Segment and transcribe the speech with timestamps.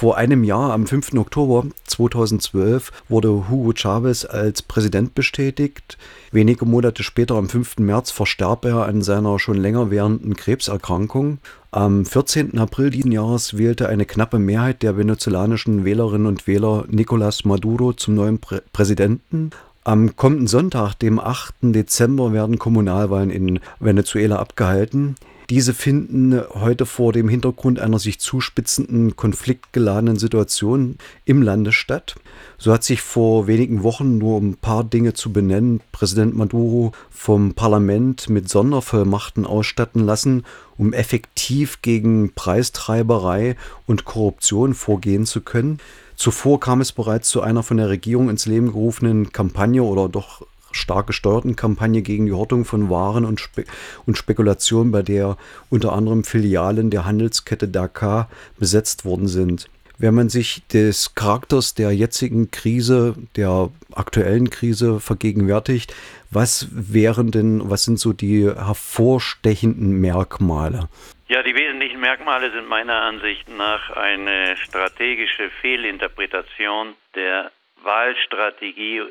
[0.00, 1.12] Vor einem Jahr, am 5.
[1.16, 5.98] Oktober 2012, wurde Hugo Chavez als Präsident bestätigt.
[6.32, 7.80] Wenige Monate später, am 5.
[7.80, 11.36] März, verstarb er an seiner schon länger währenden Krebserkrankung.
[11.70, 12.56] Am 14.
[12.56, 18.14] April diesen Jahres wählte eine knappe Mehrheit der venezolanischen Wählerinnen und Wähler Nicolás Maduro zum
[18.14, 19.50] neuen Prä Präsidenten.
[19.84, 21.56] Am kommenden Sonntag, dem 8.
[21.60, 25.16] Dezember, werden Kommunalwahlen in Venezuela abgehalten.
[25.50, 32.14] Diese finden heute vor dem Hintergrund einer sich zuspitzenden, konfliktgeladenen Situation im Lande statt.
[32.56, 36.92] So hat sich vor wenigen Wochen, nur um ein paar Dinge zu benennen, Präsident Maduro
[37.10, 40.44] vom Parlament mit Sondervollmachten ausstatten lassen,
[40.78, 43.56] um effektiv gegen Preistreiberei
[43.88, 45.78] und Korruption vorgehen zu können.
[46.14, 50.46] Zuvor kam es bereits zu einer von der Regierung ins Leben gerufenen Kampagne oder doch
[50.72, 53.64] stark gesteuerten Kampagne gegen die Hortung von Waren und, Spe
[54.06, 55.36] und Spekulation, bei der
[55.68, 58.28] unter anderem Filialen der Handelskette Dakar
[58.58, 59.68] besetzt worden sind.
[59.98, 65.94] Wenn man sich des Charakters der jetzigen Krise, der aktuellen Krise vergegenwärtigt,
[66.30, 70.88] was wären denn, was sind so die hervorstechenden Merkmale?
[71.28, 77.52] Ja, die wesentlichen Merkmale sind meiner Ansicht nach eine strategische Fehlinterpretation der
[77.82, 79.02] Wahlstrategie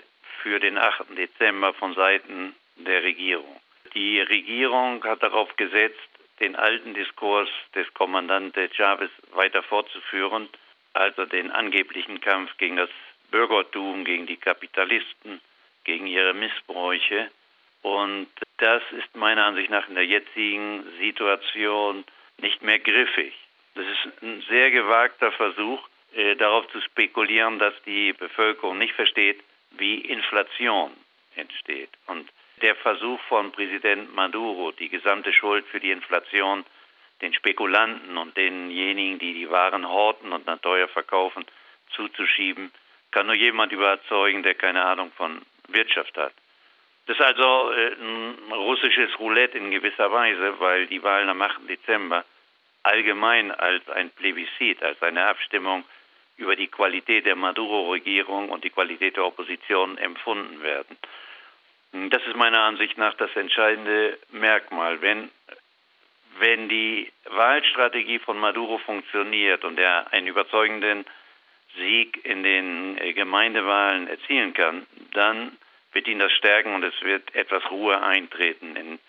[0.41, 1.17] für den 8.
[1.17, 3.59] Dezember von Seiten der Regierung.
[3.93, 5.97] Die Regierung hat darauf gesetzt,
[6.39, 10.47] den alten Diskurs des Kommandanten Chavez weiter fortzuführen,
[10.93, 12.89] also den angeblichen Kampf gegen das
[13.31, 15.41] Bürgertum, gegen die Kapitalisten,
[15.83, 17.29] gegen ihre Missbräuche.
[17.81, 22.03] Und das ist meiner Ansicht nach in der jetzigen Situation
[22.37, 23.33] nicht mehr griffig.
[23.75, 29.39] Das ist ein sehr gewagter Versuch, äh, darauf zu spekulieren, dass die Bevölkerung nicht versteht,
[29.71, 30.91] wie Inflation
[31.35, 31.89] entsteht.
[32.07, 32.29] Und
[32.61, 36.65] der Versuch von Präsident Maduro, die gesamte Schuld für die Inflation
[37.21, 41.45] den Spekulanten und denjenigen, die die Waren horten und dann teuer verkaufen,
[41.91, 42.71] zuzuschieben,
[43.11, 46.33] kann nur jemand überzeugen, der keine Ahnung von Wirtschaft hat.
[47.07, 51.67] Das ist also äh, ein russisches Roulette in gewisser Weise, weil die Wahlen am 8.
[51.67, 52.23] Dezember
[52.83, 55.83] allgemein als ein Plebiszit, als eine Abstimmung
[56.39, 60.97] über die Qualität der Maduro-Regierung und die Qualität der Opposition empfunden werden.
[62.09, 65.01] Das ist meiner Ansicht nach das entscheidende Merkmal.
[65.01, 65.29] Wenn,
[66.39, 71.05] wenn die Wahlstrategie von Maduro funktioniert und er einen überzeugenden
[71.75, 75.57] Sieg in den äh, Gemeindewahlen erzielen kann, dann
[75.91, 78.99] wird ihn das stärken und es wird etwas Ruhe eintreten in,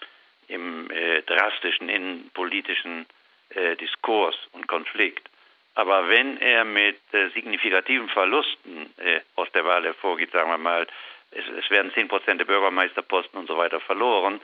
[0.49, 3.07] im äh, drastischen innenpolitischen
[3.51, 5.30] äh, Diskurs und Konflikt.
[5.75, 10.87] Aber wenn er mit äh, signifikativen Verlusten äh, aus der Wahl hervorgeht, sagen wir mal,
[11.31, 14.41] es, es werden 10 Prozent der Bürgermeisterposten und so weiter verloren,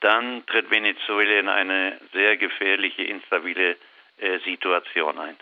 [0.00, 3.76] dann tritt Venezuela in eine sehr gefährliche, instabile
[4.18, 5.36] äh, Situation ein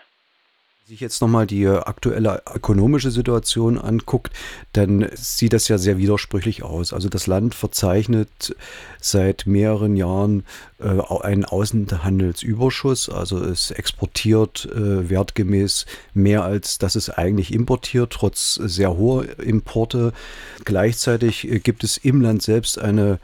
[0.87, 4.31] sich jetzt nochmal die aktuelle ökonomische Situation anguckt,
[4.71, 6.93] dann sieht das ja sehr widersprüchlich aus.
[6.93, 8.55] Also das Land verzeichnet
[9.01, 10.45] seit mehreren Jahren
[10.79, 13.09] äh, einen Außenhandelsüberschuss.
[13.09, 20.13] Also es exportiert äh, wertgemäß mehr als das es eigentlich importiert, trotz sehr hoher Importe.
[20.63, 23.19] Gleichzeitig äh, gibt es im Land selbst eine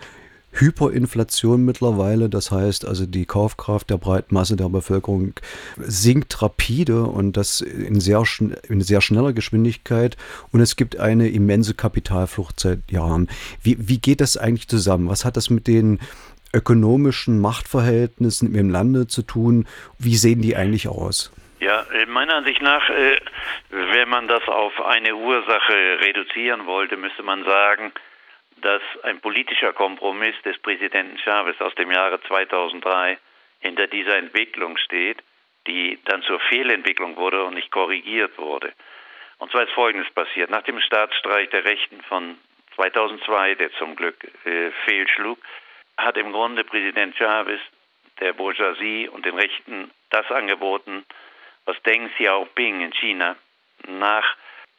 [0.53, 2.29] Hyperinflation mittlerweile.
[2.29, 5.33] Das heißt also, die Kaufkraft der breiten Masse der Bevölkerung
[5.77, 8.23] sinkt rapide und das in sehr,
[8.69, 10.17] in sehr schneller Geschwindigkeit.
[10.51, 13.29] Und es gibt eine immense Kapitalflucht seit Jahren.
[13.61, 15.09] Wie, wie geht das eigentlich zusammen?
[15.09, 15.99] Was hat das mit den
[16.53, 19.67] ökonomischen Machtverhältnissen im Lande zu tun?
[19.97, 21.31] Wie sehen die eigentlich aus?
[21.59, 23.17] Ja, meiner Ansicht nach, äh,
[23.69, 27.91] wenn man das auf eine Ursache reduzieren wollte, müsste man sagen,
[28.63, 33.17] dass ein politischer Kompromiss des Präsidenten Chavez aus dem Jahre 2003
[33.59, 35.21] hinter dieser Entwicklung steht,
[35.67, 38.73] die dann zur Fehlentwicklung wurde und nicht korrigiert wurde.
[39.37, 40.49] Und zwar ist Folgendes passiert.
[40.49, 42.37] Nach dem Staatsstreich der Rechten von
[42.75, 45.37] 2002, der zum Glück äh, fehlschlug,
[45.97, 47.59] hat im Grunde Präsident Chavez
[48.19, 51.05] der Bourgeoisie und den Rechten das angeboten,
[51.65, 53.35] was Deng Xiaoping in China
[53.87, 54.35] nach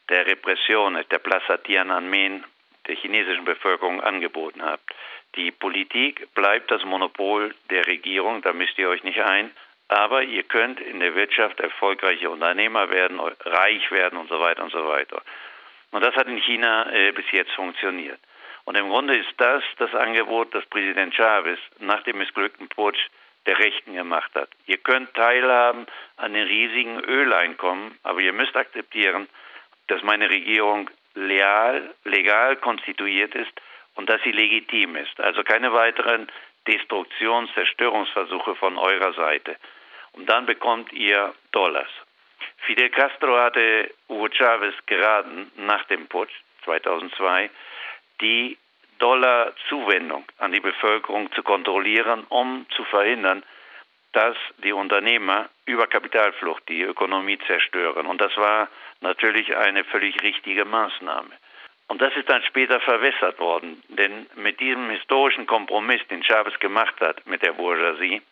[0.09, 2.45] der Repression der Plaza Tiananmen
[2.87, 4.95] der chinesischen Bevölkerung angeboten habt.
[5.37, 9.51] Die Politik bleibt das Monopol der Regierung, da mischt ihr euch nicht ein,
[9.89, 14.73] aber ihr könnt in der Wirtschaft erfolgreiche Unternehmer werden, reich werden und so weiter und
[14.73, 15.23] so weiter.
[15.91, 18.19] Und das hat in China äh, bis jetzt funktioniert.
[18.65, 23.09] Und im Grunde ist das das Angebot, das Präsident Chavez nach dem missglückten Putsch
[23.47, 24.49] der Rechten gemacht hat.
[24.67, 25.87] Ihr könnt teilhaben
[26.17, 29.29] an den riesigen Öleinkommen, aber ihr müsst akzeptieren,
[29.89, 33.53] dass meine Regierung leal, legal konstituiert ist
[33.95, 35.19] und dass sie legitim ist.
[35.21, 36.29] Also keine weiteren
[36.67, 39.57] Destruktions-, Zerstörungsversuche von eurer Seite.
[40.13, 41.91] Und dann bekommt ihr Dollars.
[42.59, 46.33] Fidel Castro hatte Hugo Chavez geraten nach dem Putsch
[46.65, 47.51] 2002,
[48.21, 48.57] die
[48.99, 53.43] Dollarzuwendung an die Bevölkerung zu kontrollieren, um zu verhindern,
[54.15, 58.07] dass die Unternehmer über Kapitalflucht die Ökonomie zerstören.
[58.07, 58.69] Und das war
[59.01, 61.31] natürlich eine völlig richtige Maßnahme.
[61.89, 66.95] Und das ist dann später verwässert worden, denn mit diesem historischen Kompromiss, den Chavez gemacht
[67.01, 68.23] hat mit der Bourgeoisie,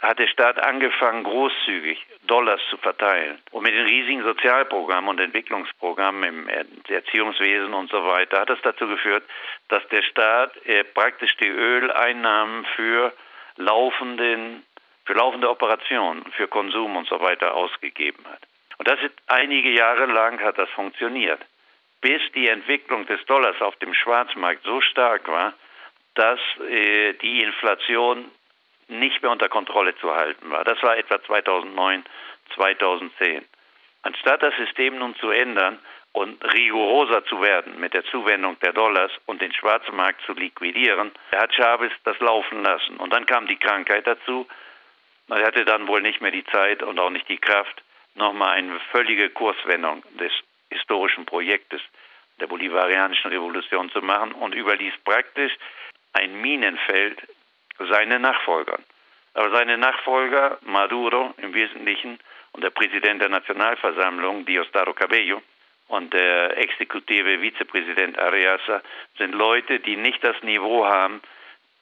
[0.00, 3.38] hat der Staat angefangen, großzügig Dollars zu verteilen.
[3.52, 6.48] Und mit den riesigen Sozialprogrammen und Entwicklungsprogrammen im
[6.88, 9.22] Erziehungswesen und so weiter hat es dazu geführt,
[9.68, 13.12] dass der Staat äh, praktisch die Öleinnahmen für
[13.56, 14.64] laufenden,
[15.06, 18.42] für laufende Operationen, für Konsum und so weiter ausgegeben hat.
[18.78, 21.40] Und das ist einige Jahre lang hat das funktioniert,
[22.00, 25.54] bis die Entwicklung des Dollars auf dem Schwarzmarkt so stark war,
[26.14, 28.30] dass äh, die Inflation
[28.88, 30.64] nicht mehr unter Kontrolle zu halten war.
[30.64, 32.04] Das war etwa 2009,
[32.54, 33.44] 2010.
[34.02, 35.78] Anstatt das System nun zu ändern
[36.12, 41.54] und rigoroser zu werden mit der Zuwendung der Dollars und den Schwarzmarkt zu liquidieren, hat
[41.54, 42.96] Chavez das laufen lassen.
[42.96, 44.46] Und dann kam die Krankheit dazu.
[45.28, 47.82] Er hatte dann wohl nicht mehr die Zeit und auch nicht die Kraft,
[48.14, 50.32] nochmal eine völlige Kurswendung des
[50.70, 51.80] historischen Projektes
[52.40, 55.52] der bolivarianischen Revolution zu machen und überließ praktisch
[56.12, 57.20] ein Minenfeld
[57.78, 58.84] seine Nachfolgern.
[59.34, 62.18] Aber seine Nachfolger, Maduro im Wesentlichen
[62.52, 65.42] und der Präsident der Nationalversammlung, Diosdado Cabello,
[65.88, 68.82] und der exekutive Vizepräsident Ariasa
[69.18, 71.20] sind Leute, die nicht das Niveau haben,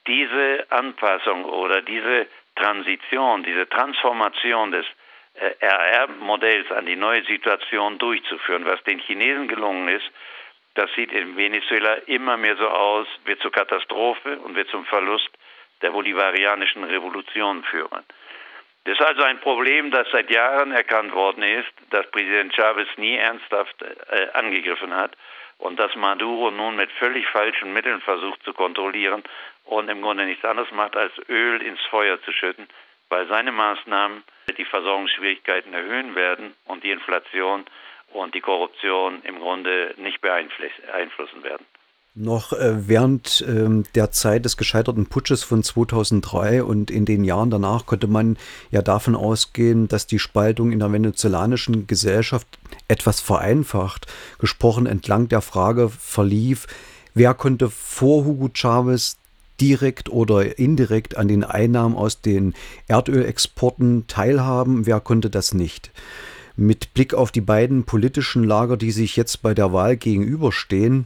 [0.05, 4.85] diese Anpassung oder diese Transition, diese Transformation des
[5.35, 8.65] äh, RR-Modells an die neue Situation durchzuführen.
[8.65, 10.09] Was den Chinesen gelungen ist,
[10.75, 15.29] das sieht in Venezuela immer mehr so aus, wird zur Katastrophe und wird zum Verlust
[15.81, 18.03] der bolivarianischen Revolution führen.
[18.85, 23.15] Das ist also ein Problem, das seit Jahren erkannt worden ist, das Präsident Chavez nie
[23.15, 25.11] ernsthaft äh, angegriffen hat
[25.57, 29.23] und das Maduro nun mit völlig falschen Mitteln versucht zu kontrollieren
[29.65, 32.67] und im Grunde nichts anderes macht, als Öl ins Feuer zu schütten,
[33.09, 34.23] weil seine Maßnahmen
[34.57, 37.65] die Versorgungsschwierigkeiten erhöhen werden und die Inflation
[38.13, 41.65] und die Korruption im Grunde nicht beeinflussen werden.
[42.17, 47.49] Noch äh, während äh, der Zeit des gescheiterten Putsches von 2003 und in den Jahren
[47.49, 48.37] danach konnte man
[48.71, 52.47] ja davon ausgehen, dass die Spaltung in der venezolanischen Gesellschaft
[52.87, 54.07] etwas vereinfacht
[54.39, 56.67] gesprochen entlang der Frage verlief,
[57.13, 59.17] wer konnte vor Hugo Chavez
[59.59, 62.53] direkt oder indirekt an den Einnahmen aus den
[62.87, 65.91] Erdölexporten teilhaben, wer konnte das nicht.
[66.57, 71.05] Mit Blick auf die beiden politischen Lager, die sich jetzt bei der Wahl gegenüberstehen,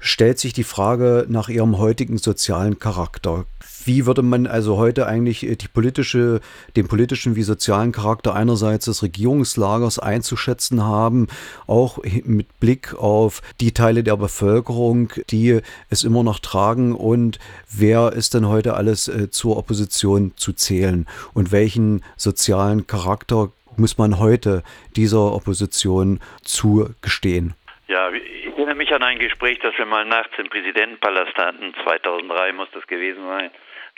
[0.00, 3.46] stellt sich die Frage nach ihrem heutigen sozialen Charakter.
[3.84, 6.40] Wie würde man also heute eigentlich äh, die politische,
[6.76, 11.28] den politischen wie sozialen Charakter einerseits des Regierungslagers einzuschätzen haben,
[11.66, 16.94] auch mit Blick auf die Teile der Bevölkerung, die es immer noch tragen?
[16.94, 17.38] Und
[17.70, 21.06] wer ist denn heute alles äh, zur Opposition zu zählen?
[21.34, 24.62] Und welchen sozialen Charakter muss man heute
[24.96, 27.54] dieser Opposition zugestehen?
[27.88, 32.52] Ja, ich erinnere mich an ein Gespräch, das wir mal nachts im Präsidentenpalast hatten, 2003
[32.52, 33.50] muss das gewesen sein,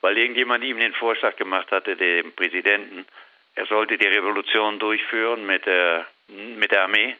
[0.02, 3.06] weil irgendjemand ihm den Vorschlag gemacht hatte, dem Präsidenten,
[3.54, 7.16] er sollte die Revolution durchführen mit der, mit der Armee,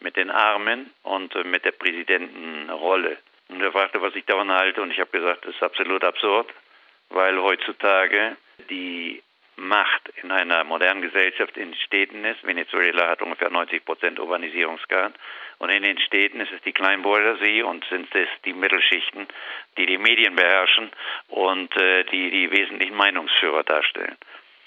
[0.00, 3.18] mit den Armen und mit der Präsidentenrolle.
[3.48, 6.52] Und er fragte, was ich davon halte, und ich habe gesagt, das ist absolut absurd,
[7.10, 8.36] weil heutzutage
[8.70, 9.22] die
[9.62, 12.44] Macht in einer modernen Gesellschaft in Städten ist.
[12.44, 15.14] Venezuela hat ungefähr 90 Prozent Urbanisierungsgrad.
[15.58, 19.28] Und in den Städten ist es die Kleinbourgeoisie und sind es die Mittelschichten,
[19.78, 20.90] die die Medien beherrschen
[21.28, 24.16] und äh, die die wesentlichen Meinungsführer darstellen.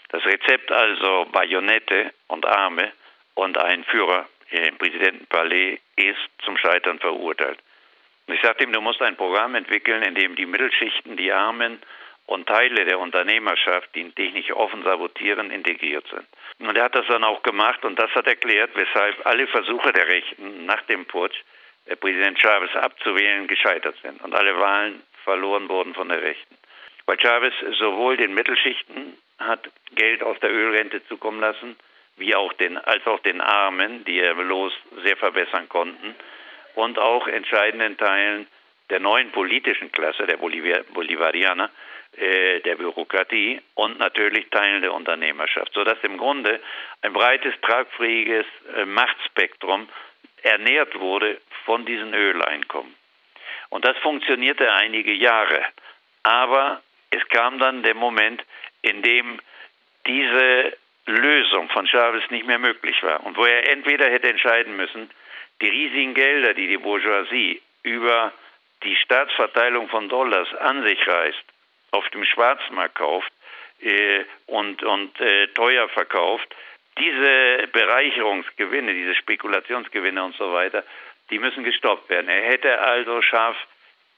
[0.10, 2.94] Das Rezept also Bajonette und Arme
[3.34, 7.60] und ein Führer im Präsidentenpalais ist zum Scheitern verurteilt.
[8.28, 11.82] Und ich sagte ihm, du musst ein Programm entwickeln, in dem die Mittelschichten, die Armen
[12.28, 16.26] und Teile der Unternehmerschaft, die dich nicht offen sabotieren, integriert sind.
[16.68, 20.08] Und er hat das dann auch gemacht und das hat erklärt, weshalb alle Versuche der
[20.08, 21.38] Rechten nach dem Putsch,
[22.00, 26.58] Präsident Chavez abzuwählen, gescheitert sind und alle Wahlen verloren wurden von der Rechten.
[27.06, 31.76] Weil Chavez sowohl den Mittelschichten hat Geld aus der Ölrente zukommen lassen,
[32.18, 36.16] wie auch den, als auch den Armen, die er los sehr verbessern konnten,
[36.74, 38.48] und auch entscheidenden Teilen
[38.90, 41.70] der neuen politischen Klasse, der Bolivar Bolivarianer,
[42.62, 46.60] der Bürokratie und natürlich Teilen der Unternehmerschaft, sodass im Grunde
[47.02, 48.46] ein breites, tragfähiges
[48.76, 49.88] äh, Machtspektrum
[50.44, 52.96] ernährt wurde von diesen Öleinkommen.
[53.70, 55.66] Und das funktionierte einige Jahre.
[56.24, 58.44] Aber es kam dann der Moment,
[58.82, 59.40] in dem
[60.06, 65.10] diese Lösung von Chavez nicht mehr möglich war und wo er entweder hätte entscheiden müssen,
[65.62, 68.34] die riesigen Gelder, die die Bourgeoisie über
[68.84, 71.44] die Staatsverteilung von Dollars an sich reißt,
[71.96, 73.32] auf dem Schwarzmarkt kauft
[73.82, 76.54] äh, und, und äh, teuer verkauft,
[76.98, 80.84] diese Bereicherungsgewinne, diese Spekulationsgewinne und so weiter,
[81.30, 82.30] die müssen gestoppt werden.
[82.30, 83.58] Er hätte also scharf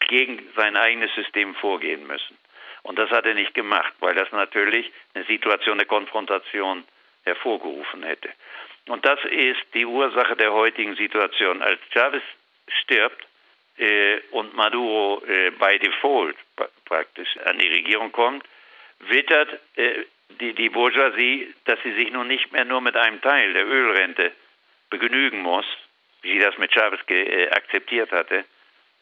[0.07, 2.37] gegen sein eigenes System vorgehen müssen.
[2.83, 6.83] Und das hat er nicht gemacht, weil das natürlich eine Situation der Konfrontation
[7.23, 8.29] hervorgerufen hätte.
[8.87, 11.61] Und das ist die Ursache der heutigen Situation.
[11.61, 12.23] Als Chavez
[12.81, 13.27] stirbt
[13.77, 16.35] äh, und Maduro äh, bei Default
[16.85, 18.43] praktisch an die Regierung kommt,
[18.99, 20.05] wittert äh,
[20.39, 24.31] die, die Bourgeoisie, dass sie sich nun nicht mehr nur mit einem Teil der Ölrente
[24.89, 25.65] begnügen muss,
[26.21, 28.45] wie sie das mit Chavez äh, akzeptiert hatte,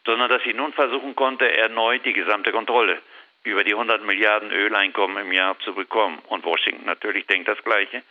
[0.04, 3.00] sondern dass sie nun versuchen konnte, erneut die gesamte Kontrolle
[3.42, 6.18] über die 100 Milliarden Öleinkommen im Jahr zu bekommen.
[6.28, 8.02] Und Washington natürlich denkt das Gleiche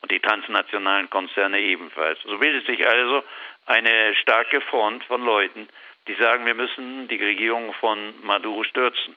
[0.00, 2.18] und die transnationalen Konzerne ebenfalls.
[2.24, 3.24] So bildet sich also
[3.66, 5.68] eine starke Front von Leuten,
[6.08, 9.16] die sagen, wir müssen die Regierung von Maduro stürzen.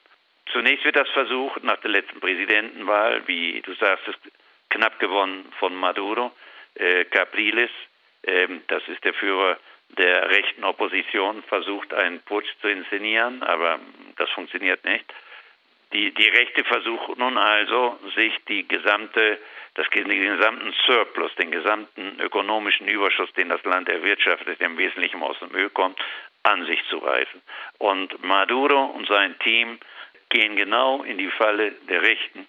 [0.52, 4.20] Zunächst wird das versucht nach der letzten Präsidentenwahl, wie du sagst, ist
[4.70, 6.32] knapp gewonnen von Maduro.
[6.76, 7.72] Äh, Capriles,
[8.24, 9.58] äh, das ist der Führer
[9.98, 13.80] der rechten Opposition, versucht einen Putsch zu inszenieren, aber
[14.18, 15.06] das funktioniert nicht.
[15.94, 19.40] Die, die Rechte versucht nun also, sich die gesamte,
[19.76, 25.22] das, den gesamten Surplus, den gesamten ökonomischen Überschuss, den das Land erwirtschaftet, der im Wesentlichen
[25.22, 26.00] aus dem Öl kommt,
[26.44, 27.42] an sich zu reißen.
[27.78, 29.80] Und Maduro und sein Team
[30.30, 32.48] gehen genau in die Falle der Rechten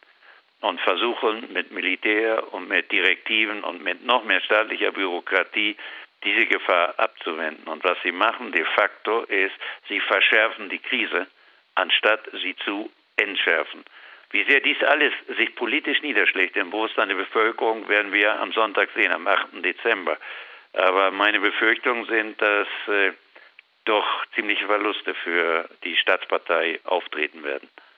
[0.60, 5.76] und versuchen mit Militär und mit Direktiven und mit noch mehr staatlicher Bürokratie
[6.24, 7.68] diese Gefahr abzuwenden.
[7.68, 9.54] Und was sie machen de facto ist,
[9.88, 11.26] sie verschärfen die Krise,
[11.74, 13.84] anstatt sie zu entschärfen.
[14.30, 18.90] Wie sehr dies alles sich politisch niederschlägt im Bewusstsein der Bevölkerung, werden wir am Sonntag
[18.94, 19.64] sehen, am 8.
[19.64, 20.18] Dezember.
[20.72, 23.12] Aber meine Befürchtungen sind, dass äh,
[23.84, 27.68] doch ziemliche Verluste für die Staatspartei auftreten werden.